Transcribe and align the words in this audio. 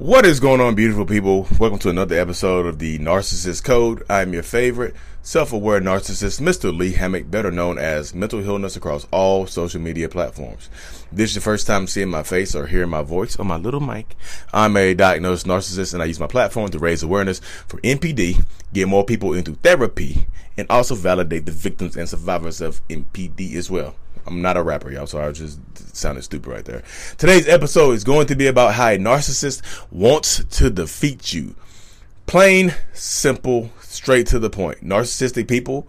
What 0.00 0.24
is 0.24 0.40
going 0.40 0.62
on, 0.62 0.76
beautiful 0.76 1.04
people? 1.04 1.46
Welcome 1.58 1.78
to 1.80 1.90
another 1.90 2.18
episode 2.18 2.64
of 2.64 2.78
the 2.78 2.98
Narcissist 2.98 3.62
Code. 3.64 4.02
I'm 4.08 4.32
your 4.32 4.42
favorite 4.42 4.96
self-aware 5.20 5.82
narcissist, 5.82 6.40
Mr. 6.40 6.74
Lee 6.74 6.92
Hammock, 6.92 7.30
better 7.30 7.50
known 7.50 7.76
as 7.76 8.14
Mental 8.14 8.40
Healness 8.40 8.76
across 8.76 9.06
all 9.10 9.46
social 9.46 9.78
media 9.78 10.08
platforms. 10.08 10.70
This 11.12 11.28
is 11.28 11.36
your 11.36 11.42
first 11.42 11.66
time 11.66 11.86
seeing 11.86 12.08
my 12.08 12.22
face 12.22 12.54
or 12.54 12.66
hearing 12.66 12.88
my 12.88 13.02
voice 13.02 13.38
on 13.38 13.46
my 13.46 13.58
little 13.58 13.80
mic. 13.80 14.16
I'm 14.54 14.74
a 14.78 14.94
diagnosed 14.94 15.44
narcissist 15.44 15.92
and 15.92 16.02
I 16.02 16.06
use 16.06 16.18
my 16.18 16.26
platform 16.26 16.70
to 16.70 16.78
raise 16.78 17.02
awareness 17.02 17.40
for 17.68 17.78
NPD, 17.82 18.42
get 18.72 18.88
more 18.88 19.04
people 19.04 19.34
into 19.34 19.56
therapy, 19.56 20.26
and 20.56 20.66
also 20.70 20.94
validate 20.94 21.44
the 21.44 21.52
victims 21.52 21.98
and 21.98 22.08
survivors 22.08 22.62
of 22.62 22.80
NPD 22.88 23.54
as 23.54 23.70
well. 23.70 23.94
I'm 24.30 24.42
not 24.42 24.56
a 24.56 24.62
rapper, 24.62 24.90
y'all. 24.92 25.06
So 25.06 25.20
I 25.20 25.32
just 25.32 25.58
sounded 25.96 26.22
stupid 26.22 26.48
right 26.48 26.64
there. 26.64 26.82
Today's 27.18 27.48
episode 27.48 27.92
is 27.92 28.04
going 28.04 28.28
to 28.28 28.36
be 28.36 28.46
about 28.46 28.74
how 28.74 28.88
a 28.88 28.96
narcissist 28.96 29.62
wants 29.90 30.44
to 30.58 30.70
defeat 30.70 31.32
you. 31.34 31.56
Plain, 32.26 32.72
simple, 32.92 33.70
straight 33.80 34.28
to 34.28 34.38
the 34.38 34.48
point. 34.48 34.84
Narcissistic 34.84 35.48
people 35.48 35.88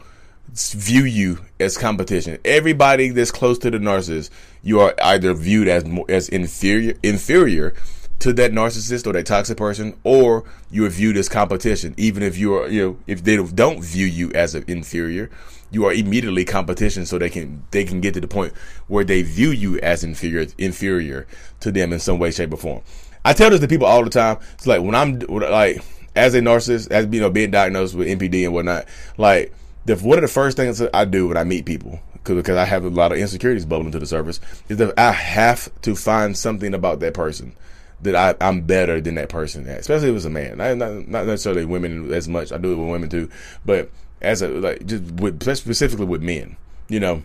view 0.54 1.04
you 1.04 1.38
as 1.60 1.78
competition. 1.78 2.40
Everybody 2.44 3.10
that's 3.10 3.32
close 3.32 3.60
to 3.60 3.70
the 3.70 3.78
narcissist, 3.78 4.32
you 4.64 4.80
are 4.80 4.96
either 5.04 5.34
viewed 5.36 5.68
as 5.68 5.86
as 6.10 6.28
inferior 6.28 6.96
inferior 7.04 7.76
to 8.20 8.34
that 8.34 8.52
narcissist 8.52 9.08
or 9.08 9.14
that 9.14 9.28
toxic 9.28 9.58
person, 9.58 9.96
or 10.04 10.44
you 10.72 10.86
are 10.86 10.90
viewed 10.90 11.16
as 11.16 11.30
competition. 11.30 11.94
Even 11.96 12.24
if 12.24 12.38
you 12.38 12.56
are, 12.56 12.68
you 12.68 12.82
know, 12.82 12.98
if 13.06 13.24
they 13.24 13.38
don't 13.38 13.84
view 13.84 14.08
you 14.08 14.32
as 14.34 14.56
an 14.56 14.66
inferior, 14.68 15.30
you 15.72 15.86
are 15.86 15.94
immediately 15.94 16.46
competition. 16.46 17.06
So 17.06 17.18
they 17.18 17.30
can 17.30 17.64
they 17.72 17.84
can 17.84 18.02
get 18.02 18.14
to 18.14 18.22
the 18.22 18.28
point 18.28 18.54
where 18.88 19.04
they 19.04 19.22
view 19.22 19.52
you 19.52 19.80
as 19.80 20.04
inferior 20.04 20.48
inferior 20.58 21.28
to 21.62 21.72
them 21.72 21.94
in 21.94 22.00
some 22.00 22.20
way, 22.20 22.32
shape, 22.32 22.54
or 22.54 22.58
form. 22.58 22.82
I 23.24 23.34
tell 23.34 23.50
this 23.50 23.60
to 23.60 23.68
people 23.68 23.88
all 23.88 24.04
the 24.04 24.10
time. 24.10 24.38
It's 24.54 24.68
like 24.68 24.82
when 24.82 24.96
I'm 24.96 25.20
like 25.20 25.82
as 26.16 26.34
a 26.34 26.40
narcissist, 26.40 26.92
as 26.92 27.08
you 27.12 27.22
know, 27.22 27.30
being 27.30 27.52
diagnosed 27.52 27.96
with 27.96 28.08
NPD 28.08 28.44
and 28.46 28.54
whatnot, 28.54 28.86
like 29.18 29.54
the, 29.86 29.96
one 29.98 30.18
of 30.18 30.22
the 30.22 30.28
first 30.28 30.58
things 30.58 30.82
I 30.94 31.06
do 31.06 31.28
when 31.28 31.38
I 31.38 31.44
meet 31.44 31.66
people, 31.66 32.00
because 32.24 32.58
I 32.58 32.66
have 32.66 32.84
a 32.84 32.90
lot 32.90 33.12
of 33.12 33.18
insecurities 33.18 33.66
bubbling 33.66 33.92
to 33.94 34.00
the 34.00 34.06
surface, 34.06 34.40
is 34.70 34.78
that 34.78 34.98
I 35.00 35.12
have 35.12 35.70
to 35.84 35.96
find 35.96 36.38
something 36.38 36.74
about 36.74 37.00
that 37.00 37.14
person 37.14 37.54
that 38.02 38.16
I, 38.16 38.48
am 38.48 38.62
better 38.62 39.00
than 39.00 39.16
that 39.16 39.30
person 39.30 39.68
at, 39.70 39.80
especially 39.80 40.10
if 40.10 40.16
it's 40.16 40.26
a 40.26 40.30
man. 40.30 40.58
Not, 40.58 40.78
not, 40.78 41.08
not 41.08 41.26
necessarily 41.28 41.66
women 41.66 42.12
as 42.12 42.28
much. 42.28 42.52
I 42.52 42.58
do 42.58 42.74
it 42.74 42.76
with 42.76 42.90
women 42.90 43.10
too, 43.10 43.30
but 43.64 43.92
as 44.22 44.42
a 44.42 44.48
like 44.48 44.86
just 44.86 45.04
with 45.14 45.44
specifically 45.56 46.06
with 46.06 46.22
men, 46.22 46.58
you 46.88 47.00
know. 47.00 47.24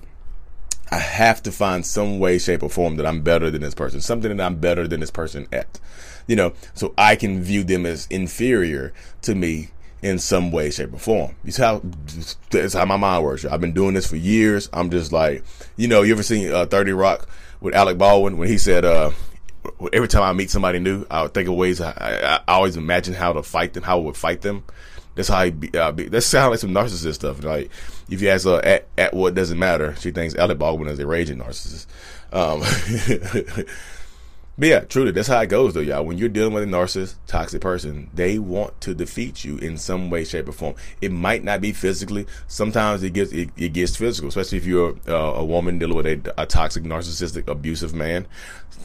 I 0.89 0.99
have 0.99 1.43
to 1.43 1.51
find 1.51 1.85
some 1.85 2.21
way, 2.21 2.39
shape, 2.39 2.63
or 2.63 2.71
form 2.71 2.95
that 2.97 3.07
I'm 3.07 3.23
better 3.23 3.51
than 3.51 3.63
this 3.63 3.75
person, 3.75 4.01
something 4.01 4.37
that 4.37 4.45
I'm 4.45 4.59
better 4.59 4.87
than 4.87 5.01
this 5.01 5.11
person 5.11 5.49
at, 5.51 5.81
you 6.29 6.37
know, 6.37 6.53
so 6.75 6.95
I 6.97 7.17
can 7.17 7.43
view 7.43 7.65
them 7.65 7.85
as 7.85 8.07
inferior 8.09 8.95
to 9.23 9.35
me 9.35 9.71
in 10.01 10.21
some 10.21 10.53
way, 10.53 10.71
shape, 10.71 10.95
or 10.95 10.99
form. 10.99 11.35
It's 11.45 11.57
how 11.57 11.83
that's 12.51 12.75
how 12.75 12.85
my 12.85 12.97
mind 12.97 13.25
works. 13.25 13.45
I've 13.45 13.61
been 13.61 13.73
doing 13.73 13.95
this 13.95 14.07
for 14.07 14.15
years. 14.15 14.69
I'm 14.73 14.91
just 14.91 15.11
like, 15.11 15.43
you 15.77 15.89
know, 15.89 16.03
you 16.03 16.13
ever 16.13 16.23
seen 16.23 16.53
uh, 16.53 16.67
Thirty 16.67 16.93
Rock 16.93 17.29
with 17.61 17.75
Alec 17.75 17.99
Baldwin 17.99 18.39
when 18.39 18.47
he 18.49 18.57
said, 18.57 18.85
uh, 18.85 19.11
every 19.93 20.07
time 20.07 20.23
I 20.23 20.33
meet 20.35 20.51
somebody 20.51 20.79
new, 20.79 21.05
I 21.11 21.23
would 21.23 21.35
think 21.35 21.49
of 21.49 21.57
ways. 21.57 21.81
I, 21.81 21.91
I, 21.91 22.37
I 22.37 22.55
always 22.55 22.77
imagine 22.77 23.15
how 23.15 23.33
to 23.33 23.43
fight 23.43 23.73
them, 23.73 23.83
how 23.83 23.99
I 23.99 24.03
would 24.03 24.17
fight 24.17 24.43
them. 24.43 24.63
That's 25.17 25.29
how 25.29 25.39
I 25.39 25.51
be, 25.51 25.77
uh, 25.77 25.91
be. 25.93 26.09
That 26.09 26.21
sounds 26.21 26.51
like 26.51 26.61
some 26.61 26.71
narcissist 26.71 27.15
stuff. 27.15 27.43
Like 27.43 27.71
if 28.09 28.23
you 28.23 28.29
ask 28.29 28.45
her 28.45 28.65
at, 28.65 28.87
at 28.97 29.15
what 29.15 29.35
doesn't 29.35 29.59
matter, 29.59 29.97
she 29.99 30.13
thinks 30.13 30.37
Alec 30.37 30.59
Baldwin 30.59 30.89
is 30.89 30.99
a 31.01 31.07
raging 31.07 31.39
narcissist. 31.39 31.87
Um, 32.33 32.63
But 34.59 34.69
yeah, 34.69 34.81
truly, 34.81 35.11
that's 35.11 35.29
how 35.29 35.41
it 35.41 35.49
goes 35.49 35.75
though, 35.75 35.81
y'all. 35.81 36.05
When 36.05 36.17
you're 36.17 36.31
dealing 36.31 36.55
with 36.55 36.63
a 36.63 36.67
narcissist, 36.67 37.17
toxic 37.27 37.61
person, 37.61 38.11
they 38.15 38.39
want 38.39 38.81
to 38.81 38.95
defeat 38.95 39.45
you 39.45 39.59
in 39.59 39.77
some 39.77 40.09
way, 40.09 40.25
shape, 40.25 40.49
or 40.49 40.53
form. 40.53 40.77
It 41.03 41.13
might 41.13 41.45
not 41.45 41.61
be 41.61 41.73
physically. 41.73 42.27
Sometimes 42.49 43.03
it 43.03 43.11
gets 43.11 43.33
it, 43.33 43.51
it 43.59 43.75
gets 43.75 43.97
physical, 43.97 44.31
especially 44.31 44.57
if 44.57 44.65
you're 44.65 44.97
uh, 45.07 45.13
a 45.13 45.45
woman 45.45 45.79
dealing 45.79 45.97
with 45.97 46.07
a, 46.07 46.35
a 46.39 46.47
toxic, 46.47 46.85
narcissistic, 46.85 47.49
abusive 47.49 47.93
man. 47.93 48.27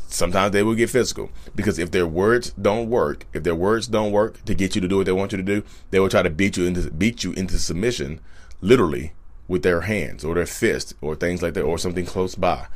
Sometimes 0.08 0.52
they 0.52 0.62
will 0.62 0.76
get 0.76 0.90
physical 0.90 1.30
because 1.56 1.80
if 1.80 1.92
their 1.92 2.08
words 2.08 2.52
don't 2.62 2.90
work, 2.90 3.26
if 3.32 3.44
their 3.44 3.56
words 3.56 3.88
don't 3.88 4.12
work 4.12 4.44
to 4.44 4.54
get 4.54 4.76
you 4.76 4.82
to 4.82 4.90
do 4.90 4.98
what 4.98 5.06
they 5.06 5.14
want 5.14 5.32
you 5.32 5.38
to 5.38 5.44
do, 5.44 5.64
they 5.92 6.02
will 6.02 6.10
try 6.10 6.22
to 6.22 6.30
beat 6.30 6.58
you 6.58 6.66
into 6.66 6.92
beat 6.92 7.24
you 7.24 7.32
into 7.32 7.58
submission, 7.58 8.20
literally 8.60 9.14
with 9.48 9.64
their 9.64 9.82
hands 9.82 10.26
or 10.26 10.36
their 10.36 10.46
fist 10.46 10.96
or 11.00 11.16
things 11.16 11.42
like 11.42 11.54
that 11.54 11.64
or 11.64 11.78
something 11.78 12.06
close 12.06 12.36
by 12.36 12.68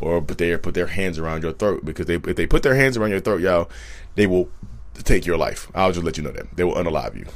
or 0.00 0.20
put 0.22 0.38
their 0.38 0.58
put 0.58 0.74
their 0.74 0.86
hands 0.86 1.18
around 1.18 1.42
your 1.42 1.52
throat 1.52 1.84
because 1.84 2.06
they 2.06 2.16
if 2.16 2.36
they 2.36 2.46
put 2.46 2.62
their 2.62 2.74
hands 2.74 2.96
around 2.96 3.10
your 3.10 3.20
throat, 3.20 3.40
y'all, 3.40 3.70
they 4.14 4.26
will 4.26 4.48
take 4.94 5.26
your 5.26 5.36
life. 5.36 5.70
I'll 5.74 5.92
just 5.92 6.04
let 6.04 6.16
you 6.16 6.22
know 6.22 6.32
that 6.32 6.56
they 6.56 6.64
will 6.64 6.74
unalive 6.74 7.16
you. 7.16 7.26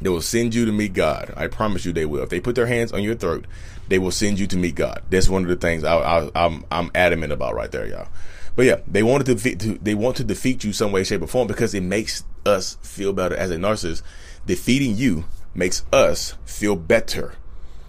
They 0.00 0.10
will 0.10 0.22
send 0.22 0.54
you 0.54 0.66
to 0.66 0.72
meet 0.72 0.92
God. 0.92 1.32
I 1.36 1.46
promise 1.46 1.84
you, 1.84 1.92
they 1.92 2.04
will. 2.04 2.22
If 2.22 2.28
they 2.28 2.40
put 2.40 2.56
their 2.56 2.66
hands 2.66 2.92
on 2.92 3.02
your 3.02 3.14
throat, 3.14 3.46
they 3.88 3.98
will 3.98 4.10
send 4.10 4.38
you 4.38 4.46
to 4.48 4.56
meet 4.56 4.74
God. 4.74 5.02
That's 5.08 5.28
one 5.28 5.42
of 5.42 5.48
the 5.48 5.56
things 5.56 5.84
I, 5.84 5.96
I, 5.96 6.30
I'm 6.34 6.64
I'm 6.70 6.90
adamant 6.94 7.32
about 7.32 7.54
right 7.54 7.70
there, 7.70 7.86
y'all. 7.86 8.08
But 8.56 8.66
yeah, 8.66 8.80
they 8.86 9.02
wanted 9.02 9.26
to 9.26 9.34
defeat. 9.34 9.60
To, 9.60 9.78
they 9.78 9.94
want 9.94 10.16
to 10.16 10.24
defeat 10.24 10.64
you 10.64 10.72
some 10.72 10.92
way, 10.92 11.04
shape, 11.04 11.22
or 11.22 11.26
form 11.26 11.48
because 11.48 11.74
it 11.74 11.82
makes 11.82 12.24
us 12.44 12.76
feel 12.82 13.12
better 13.12 13.36
as 13.36 13.50
a 13.50 13.56
narcissist. 13.56 14.02
Defeating 14.46 14.96
you 14.96 15.24
makes 15.54 15.84
us 15.92 16.34
feel 16.44 16.76
better. 16.76 17.34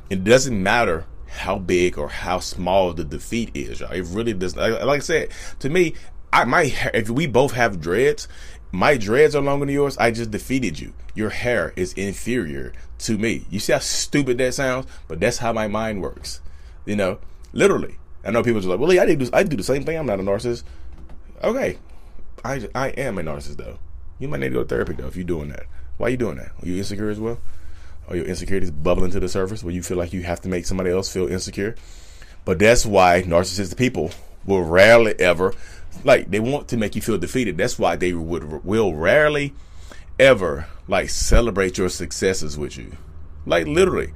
It 0.09 0.23
doesn't 0.23 0.61
matter 0.61 1.05
how 1.35 1.59
big 1.59 1.97
or 1.97 2.09
how 2.09 2.39
small 2.39 2.93
the 2.93 3.03
defeat 3.03 3.51
is. 3.53 3.79
Y'all. 3.79 3.91
It 3.91 4.05
really 4.09 4.33
does. 4.33 4.55
Like, 4.55 4.83
like 4.83 5.01
I 5.01 5.03
said, 5.03 5.29
to 5.59 5.69
me, 5.69 5.93
I 6.33 6.45
my 6.45 6.73
if 6.93 7.09
we 7.09 7.27
both 7.27 7.53
have 7.53 7.79
dreads, 7.79 8.27
my 8.71 8.97
dreads 8.97 9.35
are 9.35 9.41
longer 9.41 9.65
than 9.65 9.73
yours. 9.73 9.97
I 9.97 10.11
just 10.11 10.31
defeated 10.31 10.79
you. 10.79 10.93
Your 11.13 11.29
hair 11.29 11.73
is 11.75 11.93
inferior 11.93 12.73
to 12.99 13.17
me. 13.17 13.45
You 13.49 13.59
see 13.59 13.73
how 13.73 13.79
stupid 13.79 14.37
that 14.39 14.53
sounds, 14.53 14.85
but 15.07 15.19
that's 15.19 15.37
how 15.37 15.53
my 15.53 15.67
mind 15.67 16.01
works. 16.01 16.41
You 16.85 16.95
know, 16.95 17.19
literally. 17.53 17.97
I 18.23 18.31
know 18.31 18.43
people 18.43 18.59
are 18.59 18.75
like, 18.75 18.79
"Well, 18.79 18.99
I 18.99 19.15
do 19.15 19.29
I 19.31 19.43
do 19.43 19.55
the 19.55 19.63
same 19.63 19.83
thing. 19.83 19.97
I'm 19.97 20.07
not 20.07 20.19
a 20.19 20.23
narcissist." 20.23 20.63
Okay, 21.43 21.77
I 22.43 22.67
I 22.73 22.89
am 22.89 23.17
a 23.17 23.21
narcissist 23.21 23.57
though. 23.57 23.79
You 24.19 24.27
might 24.27 24.39
need 24.39 24.49
to 24.49 24.55
go 24.55 24.63
to 24.63 24.67
therapy 24.67 24.93
though 24.93 25.07
if 25.07 25.15
you're 25.15 25.25
doing 25.25 25.49
that. 25.49 25.65
Why 25.97 26.07
are 26.07 26.09
you 26.09 26.17
doing 26.17 26.37
that? 26.37 26.51
Are 26.61 26.67
you 26.67 26.77
insecure 26.77 27.09
as 27.09 27.19
well? 27.19 27.39
Or 28.07 28.15
your 28.15 28.25
insecurities 28.25 28.71
bubbling 28.71 29.11
to 29.11 29.19
the 29.19 29.29
surface 29.29 29.63
where 29.63 29.73
you 29.73 29.83
feel 29.83 29.97
like 29.97 30.13
you 30.13 30.23
have 30.23 30.41
to 30.41 30.49
make 30.49 30.65
somebody 30.65 30.89
else 30.89 31.11
feel 31.11 31.27
insecure. 31.27 31.75
But 32.43 32.59
that's 32.59 32.85
why 32.85 33.23
narcissistic 33.23 33.77
people 33.77 34.11
will 34.45 34.63
rarely 34.63 35.19
ever 35.19 35.53
like 36.03 36.29
they 36.29 36.39
want 36.39 36.67
to 36.69 36.77
make 36.77 36.95
you 36.95 37.01
feel 37.01 37.17
defeated. 37.17 37.57
That's 37.57 37.79
why 37.79 37.95
they 37.95 38.13
would 38.13 38.63
will 38.63 38.93
rarely 38.93 39.53
ever 40.19 40.67
like 40.87 41.09
celebrate 41.09 41.77
your 41.77 41.89
successes 41.89 42.57
with 42.57 42.77
you. 42.77 42.97
Like 43.45 43.67
literally. 43.67 44.13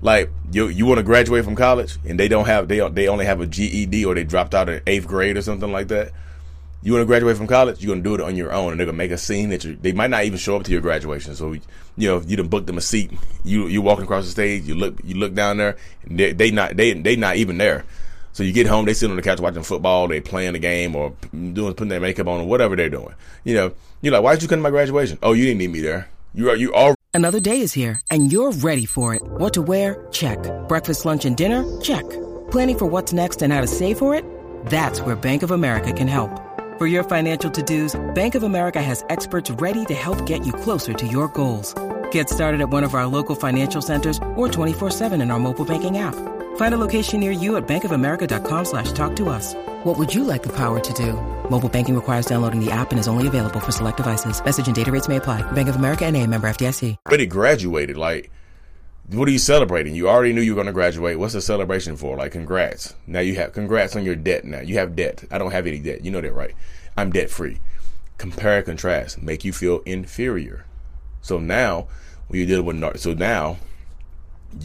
Like 0.00 0.30
you 0.52 0.68
you 0.68 0.86
want 0.86 0.98
to 0.98 1.02
graduate 1.02 1.44
from 1.44 1.56
college 1.56 1.98
and 2.06 2.18
they 2.18 2.28
don't 2.28 2.46
have 2.46 2.68
they 2.68 2.86
they 2.90 3.08
only 3.08 3.24
have 3.24 3.40
a 3.40 3.46
GED 3.46 4.04
or 4.04 4.14
they 4.14 4.24
dropped 4.24 4.54
out 4.54 4.68
in 4.68 4.80
8th 4.80 5.06
grade 5.06 5.36
or 5.36 5.42
something 5.42 5.72
like 5.72 5.88
that 5.88 6.12
you 6.82 6.92
want 6.92 7.02
to 7.02 7.06
graduate 7.06 7.36
from 7.36 7.46
college, 7.46 7.82
you're 7.82 7.94
gonna 7.94 8.04
do 8.04 8.14
it 8.14 8.20
on 8.20 8.36
your 8.36 8.52
own, 8.52 8.70
and 8.70 8.80
they're 8.80 8.86
gonna 8.86 8.96
make 8.96 9.10
a 9.10 9.18
scene 9.18 9.50
that 9.50 9.64
you. 9.64 9.76
They 9.76 9.92
might 9.92 10.10
not 10.10 10.24
even 10.24 10.38
show 10.38 10.56
up 10.56 10.62
to 10.64 10.70
your 10.70 10.80
graduation. 10.80 11.34
So, 11.34 11.52
you 11.52 12.08
know, 12.08 12.20
you 12.20 12.36
done 12.36 12.48
booked 12.48 12.66
them 12.68 12.78
a 12.78 12.80
seat. 12.80 13.12
You 13.44 13.66
you 13.66 13.82
walking 13.82 14.04
across 14.04 14.24
the 14.24 14.30
stage. 14.30 14.64
You 14.64 14.74
look 14.74 14.98
you 15.02 15.16
look 15.16 15.34
down 15.34 15.56
there. 15.56 15.76
And 16.04 16.18
they, 16.18 16.32
they 16.32 16.50
not 16.50 16.76
they 16.76 16.92
they 16.92 17.16
not 17.16 17.36
even 17.36 17.58
there. 17.58 17.84
So 18.32 18.44
you 18.44 18.52
get 18.52 18.68
home, 18.68 18.84
they 18.84 18.94
sit 18.94 19.10
on 19.10 19.16
the 19.16 19.22
couch 19.22 19.40
watching 19.40 19.64
football, 19.64 20.06
they 20.06 20.20
playing 20.20 20.52
the 20.52 20.60
game 20.60 20.94
or 20.94 21.12
doing 21.32 21.74
putting 21.74 21.88
their 21.88 21.98
makeup 21.98 22.28
on 22.28 22.42
or 22.42 22.46
whatever 22.46 22.76
they're 22.76 22.88
doing. 22.88 23.14
You 23.42 23.54
know, 23.54 23.72
you're 24.00 24.12
like, 24.12 24.22
why 24.22 24.34
did 24.34 24.42
you 24.42 24.48
come 24.48 24.60
to 24.60 24.62
my 24.62 24.70
graduation? 24.70 25.18
Oh, 25.24 25.32
you 25.32 25.46
didn't 25.46 25.58
need 25.58 25.72
me 25.72 25.80
there. 25.80 26.08
You 26.34 26.50
are 26.50 26.56
you 26.56 26.72
all. 26.72 26.94
Another 27.14 27.40
day 27.40 27.62
is 27.62 27.72
here, 27.72 28.00
and 28.12 28.30
you're 28.30 28.52
ready 28.52 28.86
for 28.86 29.14
it. 29.14 29.22
What 29.22 29.54
to 29.54 29.62
wear? 29.62 30.06
Check. 30.12 30.38
Breakfast, 30.68 31.04
lunch, 31.04 31.24
and 31.24 31.36
dinner? 31.36 31.64
Check. 31.80 32.08
Planning 32.52 32.78
for 32.78 32.86
what's 32.86 33.12
next 33.12 33.42
and 33.42 33.52
how 33.52 33.60
to 33.60 33.66
save 33.66 33.98
for 33.98 34.14
it? 34.14 34.24
That's 34.66 35.00
where 35.00 35.16
Bank 35.16 35.42
of 35.42 35.50
America 35.50 35.92
can 35.92 36.06
help. 36.06 36.30
For 36.78 36.86
your 36.86 37.02
financial 37.02 37.50
to-dos, 37.50 38.00
Bank 38.14 38.36
of 38.36 38.44
America 38.44 38.80
has 38.80 39.04
experts 39.08 39.50
ready 39.50 39.84
to 39.86 39.94
help 39.94 40.24
get 40.26 40.46
you 40.46 40.52
closer 40.52 40.92
to 40.92 41.06
your 41.08 41.26
goals. 41.26 41.74
Get 42.12 42.30
started 42.30 42.60
at 42.60 42.70
one 42.70 42.84
of 42.84 42.94
our 42.94 43.04
local 43.04 43.34
financial 43.34 43.82
centers 43.82 44.18
or 44.36 44.46
24-7 44.46 45.20
in 45.20 45.32
our 45.32 45.40
mobile 45.40 45.64
banking 45.64 45.98
app. 45.98 46.14
Find 46.54 46.74
a 46.74 46.78
location 46.78 47.18
near 47.18 47.32
you 47.32 47.56
at 47.56 47.66
bankofamerica.com 47.66 48.64
slash 48.64 48.92
talk 48.92 49.16
to 49.16 49.28
us. 49.28 49.54
What 49.82 49.98
would 49.98 50.14
you 50.14 50.22
like 50.22 50.44
the 50.44 50.52
power 50.52 50.78
to 50.78 50.92
do? 50.92 51.14
Mobile 51.50 51.68
banking 51.68 51.96
requires 51.96 52.26
downloading 52.26 52.64
the 52.64 52.70
app 52.70 52.92
and 52.92 53.00
is 53.00 53.08
only 53.08 53.26
available 53.26 53.58
for 53.58 53.72
select 53.72 53.96
devices. 53.96 54.40
Message 54.44 54.68
and 54.68 54.76
data 54.76 54.92
rates 54.92 55.08
may 55.08 55.16
apply. 55.16 55.42
Bank 55.50 55.68
of 55.68 55.74
America 55.74 56.04
and 56.04 56.16
a 56.16 56.24
member 56.28 56.48
FDIC. 56.48 56.94
Already 57.08 57.26
graduated. 57.26 57.96
Like, 57.96 58.30
what 59.10 59.26
are 59.26 59.32
you 59.32 59.38
celebrating? 59.38 59.94
You 59.94 60.08
already 60.08 60.34
knew 60.34 60.42
you 60.42 60.52
were 60.52 60.62
going 60.62 60.66
to 60.66 60.72
graduate. 60.72 61.18
What's 61.18 61.32
the 61.32 61.40
celebration 61.40 61.96
for? 61.96 62.16
Like, 62.18 62.32
congrats. 62.32 62.94
Now 63.06 63.20
you 63.20 63.36
have, 63.36 63.54
congrats 63.54 63.96
on 63.96 64.04
your 64.04 64.16
debt 64.16 64.44
now. 64.44 64.60
You 64.60 64.74
have 64.76 64.94
debt. 64.94 65.24
I 65.30 65.38
don't 65.38 65.50
have 65.50 65.66
any 65.66 65.78
debt. 65.78 66.04
You 66.04 66.10
know 66.10 66.20
that, 66.20 66.34
right? 66.34 66.54
I'm 66.98 67.12
debt 67.12 67.30
free. 67.30 67.60
Compare 68.16 68.56
and 68.56 68.66
contrast. 68.66 69.22
Make 69.22 69.44
you 69.44 69.52
feel 69.52 69.82
inferior. 69.86 70.64
So 71.22 71.38
now, 71.38 71.86
when 72.26 72.40
you 72.40 72.46
deal 72.46 72.62
with, 72.62 72.98
so 72.98 73.14
now, 73.14 73.58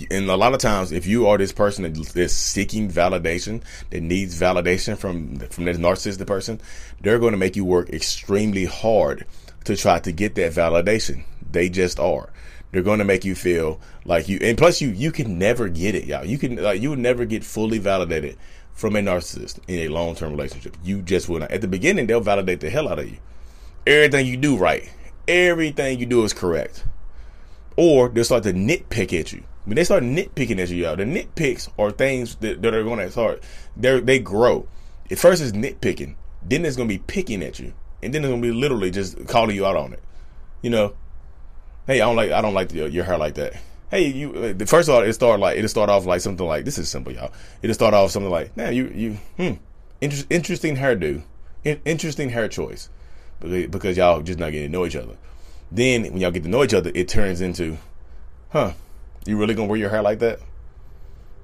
and 0.10 0.28
a 0.28 0.36
lot 0.36 0.56
of 0.56 0.60
times, 0.60 0.92
if 0.92 1.06
you 1.06 1.28
are 1.28 1.38
this 1.38 1.52
person 1.52 1.84
that 1.84 2.16
is 2.18 2.36
seeking 2.36 2.90
validation, 2.90 3.62
that 3.92 4.02
needs 4.02 4.40
validation 4.40 4.98
from 4.98 5.38
from 5.38 5.66
this 5.66 5.78
narcissistic 5.78 6.26
person, 6.26 6.60
they're 7.02 7.20
going 7.20 7.34
to 7.34 7.38
make 7.38 7.56
you 7.56 7.66
work 7.66 7.92
extremely 7.92 8.66
hard 8.66 9.28
to 9.66 9.76
try 9.76 10.00
to 10.00 10.12
get 10.12 10.34
that 10.34 10.54
validation. 10.54 11.26
They 11.52 11.70
just 11.70 12.00
are. 12.00 12.30
They're 12.72 12.82
going 12.82 12.98
to 12.98 13.06
make 13.06 13.26
you 13.26 13.36
feel 13.36 13.80
like 14.06 14.28
you, 14.28 14.40
and 14.42 14.58
plus 14.58 14.82
you 14.82 14.90
you 14.90 15.12
can 15.12 15.38
never 15.38 15.70
get 15.70 15.94
it, 15.94 16.06
y'all. 16.06 16.26
You 16.26 16.40
can 16.40 16.56
like 16.56 16.82
you 16.82 16.90
will 16.90 16.98
never 16.98 17.26
get 17.26 17.44
fully 17.44 17.78
validated 17.78 18.38
from 18.74 18.96
a 18.96 19.00
narcissist 19.00 19.60
in 19.68 19.80
a 19.80 19.88
long 19.88 20.16
term 20.16 20.32
relationship. 20.32 20.78
You 20.84 21.02
just 21.02 21.30
will 21.30 21.40
not. 21.40 21.52
At 21.52 21.62
the 21.62 21.68
beginning, 21.68 22.08
they'll 22.08 22.22
validate 22.22 22.60
the 22.60 22.70
hell 22.70 22.90
out 22.90 23.00
of 23.00 23.10
you. 23.10 23.18
Everything 23.86 24.26
you 24.26 24.38
do 24.38 24.58
right, 24.58 24.90
everything 25.28 26.00
you 26.00 26.06
do 26.06 26.24
is 26.24 26.34
correct, 26.34 26.86
or 27.76 28.10
they'll 28.10 28.24
start 28.24 28.44
to 28.44 28.54
nitpick 28.54 29.18
at 29.18 29.34
you 29.34 29.44
when 29.66 29.76
they 29.76 29.84
start 29.84 30.04
nitpicking 30.04 30.60
at 30.60 30.70
you, 30.70 30.84
y'all, 30.84 30.96
the 30.96 31.04
nitpicks 31.04 31.70
are 31.80 31.92
things 31.92 32.36
that, 32.36 32.62
that 32.62 32.74
are 32.74 32.84
going 32.84 33.00
to 33.00 33.10
start. 33.12 33.44
They 33.78 34.00
they 34.00 34.20
grow. 34.20 34.68
At 35.10 35.20
first, 35.20 35.42
it's 35.42 35.54
nitpicking. 35.54 36.16
Then 36.42 36.66
it's 36.66 36.76
going 36.76 36.90
to 36.90 36.94
be 36.94 37.04
picking 37.06 37.42
at 37.44 37.60
you, 37.60 37.74
and 38.02 38.14
then 38.14 38.24
it's 38.24 38.30
going 38.30 38.42
to 38.42 38.48
be 38.48 38.54
literally 38.54 38.92
just 38.92 39.28
calling 39.28 39.56
you 39.56 39.66
out 39.66 39.78
on 39.78 39.94
it. 39.94 40.04
You 40.62 40.70
know, 40.70 40.96
hey, 41.88 42.02
I 42.02 42.06
don't 42.06 42.16
like 42.16 42.32
I 42.32 42.42
don't 42.42 42.54
like 42.54 42.74
your, 42.74 42.88
your 42.88 43.06
hair 43.06 43.18
like 43.18 43.36
that. 43.36 43.54
Hey, 43.92 44.08
you. 44.08 44.56
First 44.66 44.90
of 44.90 44.96
all, 44.96 45.02
it 45.02 45.14
start 45.14 45.40
like 45.40 45.58
it 45.58 45.68
start 45.68 45.90
off 45.90 46.06
like 46.06 46.22
something 46.22 46.46
like 46.46 46.66
this 46.66 46.78
is 46.78 46.90
simple, 46.90 47.14
y'all. 47.14 47.32
It'll 47.62 47.74
start 47.74 47.94
off 47.94 48.12
something 48.12 48.32
like, 48.32 48.56
nah, 48.58 48.70
you 48.70 48.88
you 48.88 49.18
hmm, 49.38 49.54
inter- 50.02 50.26
interesting 50.30 50.78
hairdo, 50.78 51.22
in- 51.64 51.82
interesting 51.86 52.30
hair 52.30 52.48
choice, 52.48 52.90
because, 53.40 53.68
because 53.68 53.98
y'all 53.98 54.22
just 54.22 54.40
not 54.40 54.52
getting 54.52 54.70
to 54.70 54.72
know 54.72 54.86
each 54.86 54.96
other. 54.96 55.16
Then 55.72 56.04
when 56.04 56.18
y'all 56.18 56.32
get 56.32 56.44
to 56.44 56.50
know 56.50 56.64
each 56.64 56.74
other, 56.74 56.92
it 56.94 57.08
turns 57.08 57.42
into, 57.42 57.78
huh, 58.50 58.74
you 59.26 59.38
really 59.38 59.54
gonna 59.54 59.68
wear 59.68 59.80
your 59.80 59.90
hair 59.90 60.02
like 60.02 60.20
that? 60.20 60.40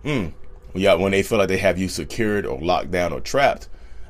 Hmm. 0.04 0.28
y'all. 0.74 1.00
when 1.00 1.12
they 1.12 1.24
feel 1.24 1.38
like 1.38 1.50
they 1.50 1.58
have 1.58 1.78
you 1.78 1.90
secured 1.90 2.46
or 2.46 2.60
locked 2.60 2.92
down 2.92 3.14
or 3.14 3.20
trapped, 3.20 3.68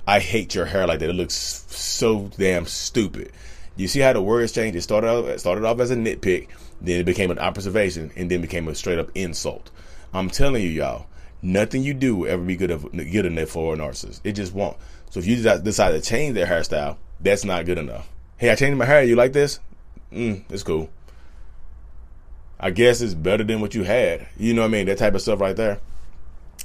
I 0.07 0.19
hate 0.19 0.55
your 0.55 0.65
hair 0.65 0.87
like 0.87 0.99
that. 0.99 1.09
It 1.09 1.13
looks 1.13 1.35
so 1.35 2.31
damn 2.37 2.65
stupid. 2.65 3.31
You 3.79 3.87
see 3.87 4.01
how 4.01 4.11
the 4.11 4.21
words 4.21 4.51
change? 4.51 4.75
It 4.75 4.81
started 4.81 5.07
off, 5.07 5.39
started 5.39 5.63
off 5.63 5.79
as 5.79 5.89
a 5.89 5.95
nitpick, 5.95 6.49
then 6.81 6.99
it 6.99 7.05
became 7.05 7.31
an 7.31 7.39
observation, 7.39 8.11
and 8.17 8.29
then 8.29 8.41
became 8.41 8.67
a 8.67 8.75
straight 8.75 8.99
up 8.99 9.09
insult. 9.15 9.71
I'm 10.13 10.29
telling 10.29 10.61
you, 10.61 10.69
y'all, 10.69 11.05
nothing 11.41 11.83
you 11.83 11.93
do 11.93 12.17
will 12.17 12.29
ever 12.29 12.43
be 12.43 12.57
good, 12.57 12.71
of, 12.71 12.91
good 12.91 13.25
enough 13.25 13.47
for 13.47 13.73
a 13.73 13.77
narcissist. 13.77 14.19
It 14.25 14.33
just 14.33 14.53
won't. 14.53 14.75
So 15.11 15.21
if 15.21 15.27
you 15.27 15.41
decide 15.41 15.91
to 15.91 16.01
change 16.01 16.35
their 16.35 16.45
hairstyle, 16.45 16.97
that's 17.21 17.45
not 17.45 17.65
good 17.65 17.77
enough. 17.77 18.09
Hey, 18.35 18.49
I 18.49 18.55
changed 18.55 18.77
my 18.77 18.83
hair. 18.83 19.01
You 19.01 19.15
like 19.15 19.31
this? 19.31 19.61
Mm, 20.11 20.43
it's 20.49 20.63
cool. 20.63 20.89
I 22.59 22.71
guess 22.71 22.99
it's 22.99 23.13
better 23.13 23.45
than 23.45 23.61
what 23.61 23.75
you 23.75 23.83
had. 23.83 24.27
You 24.37 24.53
know 24.53 24.63
what 24.63 24.67
I 24.67 24.71
mean? 24.71 24.87
That 24.87 24.97
type 24.97 25.15
of 25.15 25.21
stuff 25.21 25.39
right 25.39 25.55
there. 25.55 25.79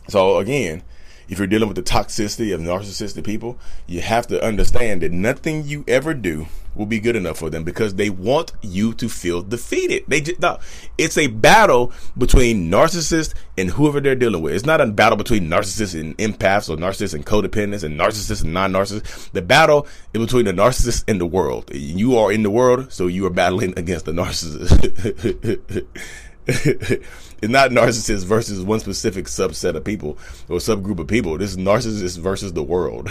So 0.09 0.39
again, 0.39 0.83
if 1.29 1.39
you're 1.39 1.47
dealing 1.47 1.69
with 1.69 1.77
the 1.77 1.83
toxicity 1.83 2.55
of 2.55 2.61
narcissistic 2.61 3.25
people, 3.25 3.59
you 3.87 4.01
have 4.01 4.27
to 4.29 4.45
understand 4.45 5.03
that 5.03 5.13
nothing 5.13 5.65
you 5.65 5.85
ever 5.87 6.15
do 6.15 6.47
will 6.75 6.87
be 6.87 6.99
good 6.99 7.17
enough 7.17 7.39
for 7.39 7.51
them 7.51 7.65
because 7.65 7.95
they 7.95 8.11
want 8.11 8.53
you 8.61 8.93
to 8.95 9.09
feel 9.09 9.43
defeated. 9.43 10.05
They 10.09 10.21
just, 10.21 10.41
no, 10.41 10.59
it's 10.99 11.17
a 11.17 11.29
battle 11.29 11.93
between 12.19 12.71
narcissists 12.71 13.35
and 13.57 13.71
whoever 13.71 14.01
they're 14.01 14.15
dealing 14.15 14.43
with. 14.43 14.55
It's 14.55 14.67
not 14.67 14.81
a 14.81 14.87
battle 14.87 15.17
between 15.17 15.49
narcissists 15.49 15.99
and 15.99 16.17
empaths 16.19 16.69
or 16.69 16.77
narcissists 16.77 17.15
and 17.15 17.25
codependents 17.25 17.85
and 17.85 17.99
narcissists 17.99 18.43
and 18.43 18.53
non-narcissists. 18.53 19.31
The 19.31 19.43
battle 19.43 19.87
is 20.13 20.21
between 20.21 20.47
the 20.47 20.53
narcissist 20.53 21.05
and 21.09 21.21
the 21.21 21.27
world. 21.27 21.71
You 21.73 22.17
are 22.19 22.33
in 22.33 22.43
the 22.43 22.51
world, 22.51 22.93
so 22.93 23.07
you 23.07 23.25
are 23.27 23.31
battling 23.31 23.79
against 23.79 24.07
the 24.07 24.13
narcissist. 24.13 25.87
it's 26.47 27.49
not 27.49 27.71
narcissists 27.71 28.25
versus 28.25 28.63
one 28.63 28.81
specific 28.81 29.27
subset 29.27 29.77
of 29.77 29.85
people 29.85 30.19
or 30.49 30.59
subgroup 30.59 30.99
of 30.99 31.07
people. 31.07 31.39
This 31.39 31.53
is 31.53 31.57
narcissists 31.57 32.19
versus 32.19 32.53
the 32.53 32.63
world. 32.63 33.09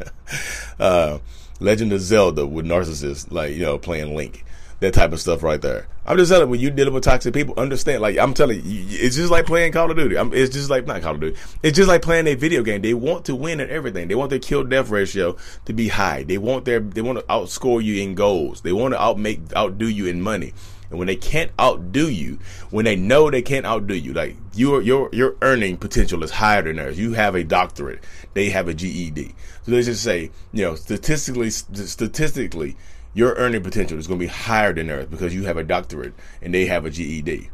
uh, 0.80 1.18
Legend 1.60 1.92
of 1.92 2.00
Zelda 2.00 2.46
with 2.46 2.66
narcissists, 2.66 3.30
like, 3.30 3.52
you 3.52 3.60
know, 3.60 3.78
playing 3.78 4.16
Link. 4.16 4.44
That 4.80 4.94
type 4.94 5.12
of 5.12 5.20
stuff 5.20 5.42
right 5.42 5.60
there. 5.60 5.86
I'm 6.06 6.16
just 6.16 6.30
telling 6.30 6.46
you, 6.46 6.50
when 6.50 6.60
you're 6.60 6.70
dealing 6.70 6.94
with 6.94 7.04
toxic 7.04 7.34
people, 7.34 7.54
understand, 7.58 8.00
like, 8.00 8.16
I'm 8.16 8.32
telling 8.32 8.62
you, 8.64 8.86
it's 8.88 9.14
just 9.14 9.30
like 9.30 9.44
playing 9.44 9.72
Call 9.72 9.90
of 9.90 9.96
Duty. 9.96 10.16
I'm, 10.16 10.32
it's 10.32 10.54
just 10.54 10.70
like, 10.70 10.86
not 10.86 11.02
Call 11.02 11.16
of 11.16 11.20
Duty. 11.20 11.38
It's 11.62 11.76
just 11.76 11.86
like 11.86 12.00
playing 12.00 12.26
a 12.26 12.34
video 12.34 12.62
game. 12.62 12.80
They 12.80 12.94
want 12.94 13.26
to 13.26 13.36
win 13.36 13.60
at 13.60 13.68
everything. 13.68 14.08
They 14.08 14.14
want 14.14 14.30
their 14.30 14.38
kill 14.38 14.64
death 14.64 14.88
ratio 14.88 15.36
to 15.66 15.74
be 15.74 15.88
high. 15.88 16.22
They 16.22 16.38
want 16.38 16.64
their, 16.64 16.80
they 16.80 17.02
want 17.02 17.18
to 17.18 17.24
outscore 17.26 17.84
you 17.84 18.02
in 18.02 18.14
goals. 18.14 18.62
They 18.62 18.72
want 18.72 18.94
to 18.94 18.98
outmake, 18.98 19.54
outdo 19.54 19.86
you 19.86 20.06
in 20.06 20.22
money. 20.22 20.54
And 20.90 20.98
when 20.98 21.06
they 21.06 21.16
can't 21.16 21.52
outdo 21.58 22.10
you, 22.10 22.38
when 22.70 22.84
they 22.84 22.96
know 22.96 23.30
they 23.30 23.42
can't 23.42 23.64
outdo 23.64 23.94
you, 23.94 24.12
like 24.12 24.36
your 24.54 24.82
your 24.82 25.08
your 25.12 25.36
earning 25.40 25.76
potential 25.76 26.22
is 26.24 26.32
higher 26.32 26.62
than 26.62 26.76
theirs. 26.76 26.98
You 26.98 27.12
have 27.12 27.34
a 27.34 27.44
doctorate, 27.44 28.02
they 28.34 28.50
have 28.50 28.68
a 28.68 28.74
GED. 28.74 29.34
So 29.62 29.70
they 29.70 29.82
just 29.82 30.02
say, 30.02 30.30
you 30.52 30.62
know, 30.64 30.74
statistically 30.74 31.50
statistically, 31.50 32.76
your 33.14 33.34
earning 33.34 33.62
potential 33.62 33.98
is 33.98 34.06
going 34.06 34.18
to 34.18 34.24
be 34.24 34.30
higher 34.32 34.72
than 34.72 34.88
theirs 34.88 35.06
because 35.06 35.34
you 35.34 35.44
have 35.44 35.56
a 35.56 35.64
doctorate 35.64 36.14
and 36.42 36.52
they 36.52 36.66
have 36.66 36.84
a 36.84 36.90
GED. 36.90 37.50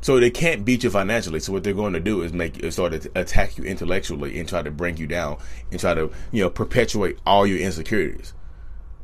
So 0.00 0.20
they 0.20 0.30
can't 0.30 0.66
beat 0.66 0.84
you 0.84 0.90
financially. 0.90 1.40
So 1.40 1.52
what 1.52 1.64
they're 1.64 1.72
going 1.72 1.94
to 1.94 2.00
do 2.00 2.20
is 2.22 2.32
make 2.32 2.62
start 2.72 2.92
to 2.92 3.10
attack 3.14 3.56
you 3.56 3.64
intellectually 3.64 4.38
and 4.38 4.48
try 4.48 4.62
to 4.62 4.70
bring 4.70 4.98
you 4.98 5.06
down 5.06 5.38
and 5.70 5.80
try 5.80 5.94
to 5.94 6.10
you 6.32 6.42
know 6.42 6.50
perpetuate 6.50 7.18
all 7.24 7.46
your 7.46 7.58
insecurities. 7.58 8.34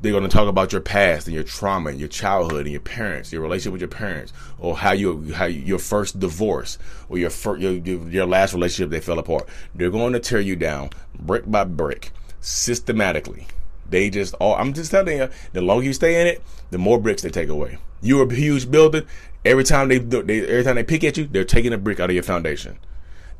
They're 0.03 0.13
going 0.13 0.25
to 0.25 0.31
talk 0.31 0.49
about 0.49 0.73
your 0.73 0.81
past 0.81 1.27
and 1.27 1.35
your 1.35 1.45
trauma 1.45 1.91
and 1.91 1.99
your 1.99 2.09
childhood 2.09 2.63
and 2.63 2.71
your 2.71 2.81
parents, 2.81 3.33
your 3.33 3.43
relationship 3.43 3.73
with 3.73 3.83
your 3.83 3.89
parents, 3.89 4.33
or 4.59 4.77
how 4.77 4.93
you 4.93 5.33
how 5.35 5.45
you, 5.45 5.61
your 5.61 5.79
first 5.79 6.19
divorce 6.19 6.79
or 7.09 7.19
your, 7.19 7.29
first, 7.31 7.61
your 7.61 7.75
your 7.75 8.27
last 8.27 8.55
relationship 8.55 8.91
that 8.91 9.05
fell 9.05 9.19
apart. 9.19 9.49
They're 9.75 9.91
going 9.91 10.15
to 10.15 10.21
tear 10.21 10.41
you 10.41 10.57
down 10.57 10.91
brick 11.19 11.51
by 11.51 11.65
brick, 11.65 12.13
systematically. 12.41 13.47
They 13.91 14.09
just 14.09 14.35
all. 14.35 14.55
I'm 14.55 14.73
just 14.73 14.91
telling 14.91 15.19
you, 15.19 15.29
the 15.53 15.61
longer 15.61 15.85
you 15.85 15.93
stay 15.93 16.21
in 16.21 16.27
it, 16.27 16.43
the 16.71 16.79
more 16.79 16.99
bricks 16.99 17.23
they 17.23 17.31
take 17.31 17.49
away. 17.49 17.79
You're 18.01 18.27
a 18.27 18.35
huge 18.35 18.71
building. 18.71 19.05
Every 19.45 19.65
time 19.65 19.89
they, 19.89 19.99
they 19.99 20.47
every 20.47 20.65
time 20.65 20.77
they 20.77 20.85
pick 20.85 21.05
at 21.05 21.17
you, 21.17 21.27
they're 21.27 21.45
taking 21.45 21.73
a 21.73 21.79
brick 21.79 22.01
out 22.01 22.09
of 22.09 22.15
your 22.15 22.23
foundation. 22.23 22.79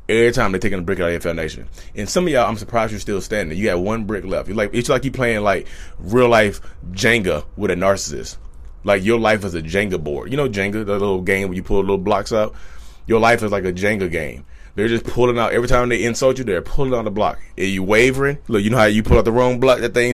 Every 0.09 0.31
time 0.31 0.51
they're 0.51 0.59
taking 0.59 0.79
a 0.79 0.81
brick 0.81 0.99
out 0.99 1.05
of 1.05 1.11
your 1.11 1.21
foundation. 1.21 1.67
And 1.95 2.09
some 2.09 2.25
of 2.25 2.33
y'all, 2.33 2.47
I'm 2.47 2.57
surprised 2.57 2.91
you're 2.91 2.99
still 2.99 3.21
standing. 3.21 3.57
You 3.57 3.65
got 3.65 3.79
one 3.79 4.03
brick 4.03 4.25
left. 4.25 4.47
You're 4.47 4.57
like, 4.57 4.71
it's 4.73 4.89
like 4.89 5.05
you 5.05 5.11
playing 5.11 5.41
like 5.41 5.67
real 5.99 6.27
life 6.27 6.59
Jenga 6.91 7.45
with 7.55 7.71
a 7.71 7.75
narcissist. 7.75 8.37
Like 8.83 9.03
your 9.03 9.19
life 9.19 9.45
is 9.45 9.53
a 9.53 9.61
Jenga 9.61 10.03
board. 10.03 10.31
You 10.31 10.37
know 10.37 10.49
Jenga, 10.49 10.85
the 10.85 10.93
little 10.93 11.21
game 11.21 11.47
where 11.47 11.55
you 11.55 11.63
pull 11.63 11.79
little 11.79 11.97
blocks 11.97 12.33
out? 12.33 12.55
Your 13.07 13.19
life 13.19 13.43
is 13.43 13.51
like 13.51 13.63
a 13.63 13.71
Jenga 13.71 14.11
game. 14.11 14.45
They're 14.75 14.87
just 14.87 15.05
pulling 15.05 15.37
out 15.37 15.53
every 15.53 15.67
time 15.67 15.89
they 15.89 16.03
insult 16.03 16.37
you, 16.37 16.43
they're 16.43 16.61
pulling 16.61 16.93
out 16.93 17.03
the 17.03 17.11
block. 17.11 17.39
Are 17.57 17.63
you 17.63 17.83
wavering? 17.83 18.37
Look, 18.47 18.63
you 18.63 18.69
know 18.69 18.77
how 18.77 18.85
you 18.85 19.03
pull 19.03 19.17
out 19.17 19.25
the 19.25 19.31
wrong 19.31 19.59
block, 19.59 19.79
that 19.79 19.93
thing 19.93 20.13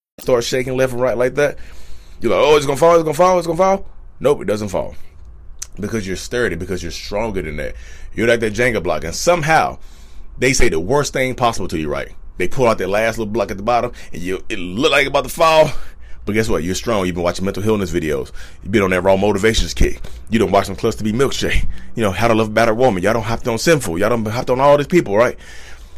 start 0.21 0.43
shaking 0.43 0.77
left 0.77 0.93
and 0.93 1.01
right 1.01 1.17
like 1.17 1.35
that, 1.35 1.57
you're 2.21 2.31
like, 2.31 2.41
oh, 2.43 2.55
it's 2.55 2.65
gonna 2.65 2.77
fall, 2.77 2.95
it's 2.95 3.03
gonna 3.03 3.13
fall, 3.13 3.37
it's 3.37 3.47
gonna 3.47 3.57
fall. 3.57 3.85
Nope, 4.19 4.41
it 4.41 4.45
doesn't 4.45 4.69
fall. 4.69 4.95
Because 5.79 6.05
you're 6.05 6.15
sturdy, 6.15 6.55
because 6.55 6.83
you're 6.83 6.91
stronger 6.91 7.41
than 7.41 7.57
that. 7.57 7.75
You're 8.13 8.27
like 8.27 8.41
that 8.41 8.53
Jenga 8.53 8.83
block. 8.83 9.03
And 9.03 9.15
somehow 9.15 9.79
they 10.37 10.53
say 10.53 10.69
the 10.69 10.79
worst 10.79 11.13
thing 11.13 11.33
possible 11.33 11.67
to 11.69 11.79
you, 11.79 11.89
right? 11.89 12.11
They 12.37 12.47
pull 12.47 12.67
out 12.67 12.77
that 12.77 12.87
last 12.87 13.17
little 13.17 13.31
block 13.31 13.51
at 13.51 13.57
the 13.57 13.63
bottom 13.63 13.91
and 14.13 14.21
you 14.21 14.43
it 14.49 14.59
look 14.59 14.91
like 14.91 15.07
about 15.07 15.23
to 15.23 15.29
fall. 15.29 15.71
But 16.23 16.33
guess 16.33 16.49
what? 16.49 16.63
You're 16.63 16.75
strong. 16.75 17.05
You've 17.05 17.15
been 17.15 17.23
watching 17.23 17.45
Mental 17.45 17.63
Healness 17.63 17.91
videos. 17.91 18.31
You've 18.61 18.71
been 18.71 18.83
on 18.83 18.91
that 18.91 19.01
raw 19.01 19.17
motivations 19.17 19.73
kick. 19.73 20.01
You 20.29 20.37
don't 20.37 20.51
watch 20.51 20.67
some 20.67 20.75
Cluster 20.75 21.03
B 21.03 21.11
milkshake. 21.11 21.67
You 21.95 22.03
know, 22.03 22.11
how 22.11 22.27
to 22.27 22.35
love 22.35 22.47
a 22.47 22.51
battered 22.51 22.77
woman. 22.77 23.01
Y'all 23.01 23.13
don't 23.13 23.23
have 23.23 23.41
to 23.43 23.51
on 23.51 23.57
Synful. 23.57 23.97
Y'all 23.97 24.09
don't 24.09 24.25
have 24.25 24.45
to 24.45 24.53
on 24.53 24.59
all 24.59 24.77
these 24.77 24.85
people, 24.85 25.17
right? 25.17 25.37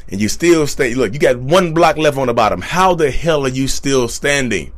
And 0.10 0.22
you 0.22 0.30
still 0.30 0.68
stay. 0.68 0.94
Look, 0.94 1.14
you 1.14 1.20
got 1.20 1.38
one 1.38 1.74
block 1.74 1.98
left 1.98 2.18
on 2.18 2.28
the 2.28 2.34
bottom. 2.34 2.62
How 2.62 2.94
the 2.94 3.12
hell 3.12 3.46
are 3.46 3.50
you 3.50 3.68
still 3.68 4.08
standing? 4.08 4.72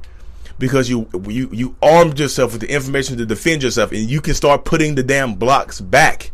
Because 0.57 0.89
you 0.89 1.09
you 1.27 1.49
you 1.51 1.75
armed 1.81 2.19
yourself 2.19 2.53
with 2.53 2.61
the 2.61 2.73
information 2.73 3.17
to 3.17 3.25
defend 3.25 3.63
yourself, 3.63 3.91
and 3.91 4.09
you 4.09 4.21
can 4.21 4.33
start 4.33 4.63
putting 4.63 4.95
the 4.95 5.03
damn 5.03 5.35
blocks 5.35 5.81
back. 5.81 6.31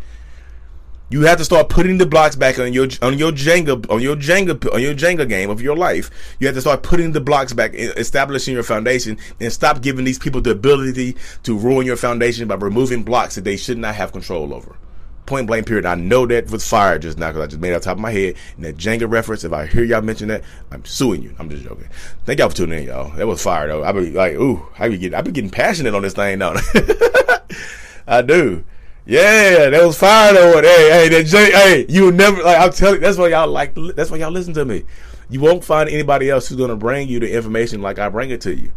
You 1.10 1.24
have 1.24 1.40
to 1.40 1.46
start 1.46 1.68
putting 1.68 1.98
the 1.98 2.06
blocks 2.06 2.36
back 2.36 2.58
on 2.60 2.72
your 2.72 2.88
on 3.02 3.18
your 3.18 3.32
Jenga 3.32 3.90
on 3.92 4.00
your 4.02 4.16
Jenga 4.16 4.72
on 4.72 4.82
your 4.82 4.94
Jenga 4.94 5.28
game 5.28 5.50
of 5.50 5.62
your 5.62 5.76
life. 5.76 6.10
You 6.40 6.48
have 6.48 6.56
to 6.56 6.62
start 6.62 6.84
putting 6.84 7.12
the 7.12 7.20
blocks 7.20 7.52
back, 7.52 7.74
establishing 7.74 8.54
your 8.54 8.64
foundation, 8.64 9.18
and 9.40 9.52
stop 9.52 9.82
giving 9.82 10.06
these 10.06 10.20
people 10.20 10.40
the 10.40 10.52
ability 10.52 11.18
to 11.44 11.58
ruin 11.58 11.86
your 11.86 11.98
foundation 11.98 12.48
by 12.48 12.56
removing 12.56 13.04
blocks 13.04 13.36
that 13.36 13.44
they 13.44 13.58
should 13.58 13.78
not 13.80 13.96
have 13.96 14.12
control 14.12 14.54
over. 14.54 14.78
Point 15.26 15.48
blank 15.48 15.68
period. 15.68 15.86
I 15.86 15.96
know 15.96 16.26
that 16.26 16.50
was 16.50 16.68
fire 16.68 16.98
just 17.00 17.18
now 17.18 17.30
because 17.30 17.44
I 17.44 17.48
just 17.48 17.62
made 17.62 17.72
it 17.72 17.76
off 17.76 17.84
top 17.84 17.98
of 17.98 18.00
my 18.00 18.12
head. 18.12 18.36
And 18.56 18.66
that 18.66 18.78
Jenga 18.78 19.10
reference, 19.10 19.44
if 19.44 19.54
I 19.54 19.66
hear 19.66 19.84
y'all 19.84 20.02
mention 20.02 20.28
that, 20.30 20.44
I'm 20.72 20.84
suing 20.84 21.22
you. 21.22 21.36
I'm 21.40 21.50
just 21.50 21.64
joking. 21.64 21.88
Thank 22.26 22.40
y'all 22.40 22.50
for 22.50 22.56
tuning 22.56 22.80
in, 22.80 22.86
y'all. 22.88 23.12
That 23.12 23.28
was 23.28 23.42
fire 23.42 23.68
though. 23.68 23.84
I 23.84 23.92
be 23.92 24.12
like, 24.12 24.34
ooh, 24.34 24.68
I 24.78 24.90
be 24.90 24.98
getting, 24.98 25.18
I 25.18 25.22
be 25.22 25.32
getting 25.32 25.52
passionate 25.52 25.94
on 25.94 26.02
this 26.02 26.14
thing 26.14 26.40
now. 26.40 26.56
I 28.08 28.22
do. 28.22 28.64
Yeah, 29.06 29.70
that 29.70 29.84
was 29.84 29.98
fire 29.98 30.34
though. 30.34 30.62
Hey, 30.62 30.90
hey, 30.90 31.10
that 31.10 31.26
J, 31.26 31.52
hey, 31.52 31.86
you 31.90 32.12
never 32.12 32.44
like. 32.44 32.60
I'm 32.60 32.72
telling. 32.72 32.96
you, 32.96 33.02
That's 33.02 33.18
why 33.18 33.30
y'all 33.30 33.48
like. 33.48 33.74
That's 33.96 34.12
why 34.12 34.18
y'all 34.18 34.32
listen 34.32 34.54
to 34.54 34.66
me. 34.66 34.84
You 35.30 35.40
won't 35.40 35.64
find 35.64 35.90
anybody 35.90 36.30
else 36.30 36.50
who's 36.50 36.58
gonna 36.58 36.76
bring 36.76 37.08
you 37.08 37.20
the 37.20 37.34
information 37.34 37.82
like 37.82 38.00
I 38.00 38.10
bring 38.10 38.30
it 38.30 38.42
to 38.42 38.56
you. 38.56 38.72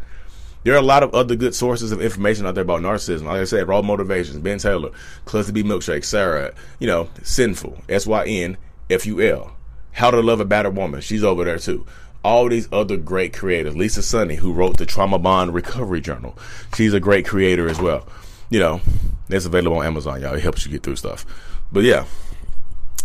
There 0.65 0.75
are 0.75 0.79
a 0.79 0.83
lot 0.83 1.03
of 1.03 1.15
other 1.15 1.37
good 1.37 1.55
sources 1.55 1.93
of 1.93 2.01
information 2.01 2.47
out 2.47 2.55
there 2.55 2.63
about 2.63 2.81
narcissism. 2.81 3.25
Like 3.25 3.41
I 3.41 3.45
said, 3.45 3.69
Raw 3.69 3.83
Motivations, 3.83 4.39
Ben 4.39 4.59
Taylor, 4.59 4.91
Cluster 5.27 5.53
B 5.53 5.63
Milkshake, 5.63 6.05
Sarah, 6.05 6.55
you 6.79 6.87
know, 6.87 7.09
Synful, 7.23 7.83
S 7.89 8.07
Y 8.07 8.25
N 8.25 8.57
F 8.89 9.07
U 9.07 9.21
L. 9.21 9.55
How 9.93 10.11
to 10.11 10.21
Love 10.21 10.41
a 10.41 10.45
Battered 10.45 10.75
Woman. 10.77 11.03
She's 11.03 11.23
over 11.23 11.45
there 11.45 11.59
too. 11.59 11.87
All 12.25 12.49
these 12.49 12.69
other 12.73 12.97
great 12.97 13.35
creators. 13.35 13.77
Lisa 13.77 14.03
Sunny, 14.03 14.37
who 14.37 14.53
wrote 14.53 14.79
the 14.79 14.87
Trauma 14.87 15.19
Bond 15.19 15.53
Recovery 15.53 16.01
Journal. 16.01 16.37
She's 16.75 16.95
a 16.95 17.01
great 17.01 17.27
creator 17.27 17.69
as 17.69 17.79
well. 17.79 18.09
You 18.49 18.61
know, 18.61 18.81
that's 19.29 19.45
available 19.45 19.79
on 19.79 19.87
Amazon, 19.87 20.23
y'all. 20.23 20.35
It 20.35 20.43
helps 20.43 20.65
you 20.65 20.73
get 20.73 20.83
through 20.83 20.97
stuff. 20.97 21.27
But 21.71 21.85
yeah, 21.85 22.07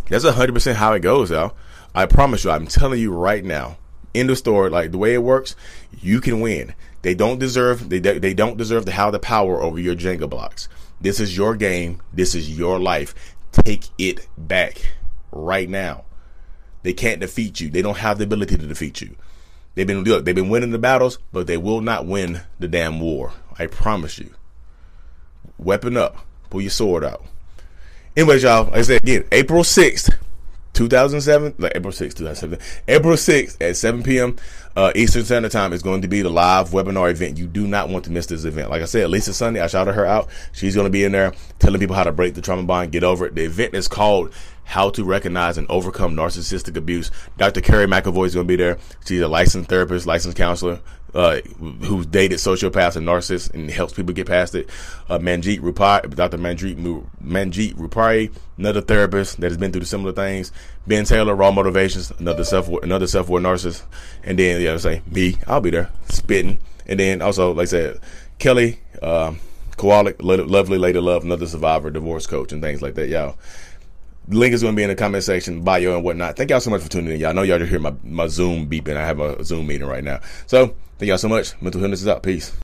that's 0.07 0.23
100% 0.23 0.75
how 0.75 0.93
it 0.93 1.01
goes, 1.01 1.31
y'all. 1.31 1.55
I 1.93 2.05
promise 2.05 2.45
you, 2.45 2.51
I'm 2.51 2.67
telling 2.67 2.99
you 3.01 3.11
right 3.11 3.43
now, 3.43 3.77
in 4.13 4.27
the 4.27 4.35
store, 4.35 4.69
like 4.69 4.91
the 4.91 4.97
way 4.97 5.13
it 5.13 5.23
works, 5.23 5.55
you 6.01 6.21
can 6.21 6.39
win. 6.39 6.73
They 7.01 7.15
don't 7.15 7.39
deserve 7.39 7.89
they 7.89 7.99
they 7.99 8.33
don't 8.33 8.57
deserve 8.57 8.85
to 8.85 8.91
have 8.91 9.11
the 9.11 9.19
power 9.19 9.61
over 9.61 9.79
your 9.79 9.95
Jenga 9.95 10.29
blocks. 10.29 10.67
This 11.01 11.19
is 11.19 11.37
your 11.37 11.55
game. 11.55 12.01
This 12.13 12.35
is 12.35 12.57
your 12.57 12.79
life. 12.79 13.15
Take 13.51 13.85
it 13.97 14.27
back 14.37 14.93
right 15.31 15.69
now. 15.69 16.03
They 16.83 16.93
can't 16.93 17.21
defeat 17.21 17.59
you. 17.59 17.69
They 17.69 17.81
don't 17.81 17.97
have 17.97 18.17
the 18.17 18.25
ability 18.25 18.57
to 18.57 18.67
defeat 18.67 19.01
you. 19.01 19.15
They've 19.75 19.87
been 19.87 20.03
look, 20.03 20.25
they've 20.25 20.35
been 20.35 20.49
winning 20.49 20.71
the 20.71 20.77
battles, 20.77 21.19
but 21.31 21.47
they 21.47 21.57
will 21.57 21.81
not 21.81 22.05
win 22.05 22.41
the 22.59 22.67
damn 22.67 22.99
war. 22.99 23.33
I 23.57 23.67
promise 23.67 24.19
you. 24.19 24.33
Weapon 25.57 25.97
up. 25.97 26.17
Pull 26.49 26.61
your 26.61 26.69
sword 26.69 27.03
out. 27.03 27.23
Anyways, 28.15 28.43
y'all, 28.43 28.65
like 28.65 28.75
I 28.75 28.81
said 28.81 29.03
again, 29.03 29.25
April 29.31 29.63
6th, 29.63 30.13
2007, 30.79 31.55
like 31.57 31.73
April 31.75 31.91
6th, 31.91 32.15
2007, 32.15 32.57
April 32.87 33.15
6th 33.15 33.57
at 33.59 33.75
7 33.75 34.01
p.m. 34.01 34.37
Uh, 34.77 34.93
Eastern 34.95 35.25
Standard 35.25 35.51
Time 35.51 35.73
is 35.73 35.83
going 35.83 36.01
to 36.03 36.07
be 36.07 36.21
the 36.21 36.29
live 36.29 36.69
webinar 36.69 37.11
event. 37.11 37.37
You 37.37 37.47
do 37.47 37.67
not 37.67 37.89
want 37.89 38.05
to 38.05 38.11
miss 38.11 38.27
this 38.27 38.45
event. 38.45 38.69
Like 38.69 38.81
I 38.81 38.85
said, 38.85 39.09
Lisa 39.09 39.33
Sunday, 39.33 39.59
I 39.59 39.67
shouted 39.67 39.91
her 39.91 40.05
out. 40.05 40.29
She's 40.53 40.75
going 40.75 40.85
to 40.85 40.89
be 40.89 41.03
in 41.03 41.11
there 41.11 41.33
telling 41.59 41.81
people 41.81 41.97
how 41.97 42.05
to 42.05 42.13
break 42.13 42.33
the 42.33 42.41
trauma 42.41 42.63
bond, 42.63 42.93
get 42.93 43.03
over 43.03 43.25
it. 43.25 43.35
The 43.35 43.43
event 43.43 43.73
is 43.73 43.89
called 43.89 44.33
How 44.69 44.91
to 44.91 45.03
Recognize 45.03 45.57
and 45.57 45.65
Overcome 45.67 46.15
Narcissistic 46.15 46.77
Abuse. 46.77 47.09
Dr. 47.37 47.59
Carrie 47.59 47.87
McAvoy 47.87 48.27
is 48.27 48.35
going 48.35 48.45
to 48.45 48.47
be 48.47 48.55
there. 48.55 48.77
She's 49.03 49.19
a 49.19 49.27
licensed 49.27 49.67
therapist, 49.67 50.05
licensed 50.05 50.37
counselor, 50.37 50.79
uh, 51.15 51.39
who's 51.57 52.05
dated 52.05 52.37
sociopaths 52.37 52.95
and 52.95 53.07
narcissists 53.07 53.51
and 53.51 53.71
helps 53.71 53.93
people 53.93 54.13
get 54.13 54.27
past 54.27 54.53
it. 54.53 54.69
Uh, 55.09 55.17
Manjeet 55.17 55.59
Rupari, 55.61 56.13
Dr. 56.13 56.37
Manjeet, 56.37 56.77
Manjeet 57.23 57.73
Rupari, 57.77 58.31
another 58.59 58.81
therapist 58.81 59.39
that 59.39 59.49
has 59.49 59.57
been 59.57 59.71
through 59.71 59.81
the 59.81 59.87
similar 59.87 60.11
things. 60.11 60.51
Ben 60.85 61.03
Taylor, 61.03 61.33
Raw 61.33 61.49
Motivations, 61.49 62.11
another 62.19 62.43
self 62.43 62.67
another 62.67 63.07
self 63.07 63.27
aware 63.27 63.41
narcissist. 63.41 63.85
And 64.23 64.37
then, 64.37 64.61
yeah, 64.61 64.73
to 64.73 64.79
say 64.79 65.01
me, 65.07 65.37
I'll 65.47 65.61
be 65.61 65.71
there 65.71 65.89
spitting. 66.09 66.59
And 66.85 66.99
then 66.99 67.23
also, 67.23 67.53
like 67.53 67.63
I 67.63 67.65
said, 67.65 67.99
Kelly, 68.37 68.81
um, 69.01 69.39
Kowalik, 69.77 70.17
lovely 70.19 70.77
lady 70.77 70.99
love, 70.99 71.23
another 71.23 71.47
survivor, 71.47 71.89
divorce 71.89 72.27
coach, 72.27 72.51
and 72.51 72.61
things 72.61 72.81
like 72.81 72.95
that, 72.95 73.07
y'all. 73.07 73.37
Link 74.29 74.53
is 74.53 74.61
going 74.61 74.75
to 74.75 74.77
be 74.77 74.83
in 74.83 74.89
the 74.89 74.95
comment 74.95 75.23
section, 75.23 75.61
bio 75.61 75.95
and 75.95 76.03
whatnot. 76.03 76.37
Thank 76.37 76.51
y'all 76.51 76.59
so 76.59 76.69
much 76.69 76.81
for 76.81 76.89
tuning 76.89 77.13
in. 77.13 77.19
Y'all 77.19 77.33
know 77.33 77.41
y'all 77.41 77.57
just 77.57 77.71
hear 77.71 77.79
my, 77.79 77.93
my 78.03 78.27
Zoom 78.27 78.69
beeping. 78.69 78.95
I 78.95 79.05
have 79.05 79.19
a 79.19 79.43
Zoom 79.43 79.67
meeting 79.67 79.87
right 79.87 80.03
now. 80.03 80.19
So, 80.45 80.75
thank 80.99 81.09
y'all 81.09 81.17
so 81.17 81.29
much. 81.29 81.59
Mental 81.61 81.81
Healness 81.81 82.01
is 82.01 82.07
out. 82.07 82.21
Peace. 82.21 82.55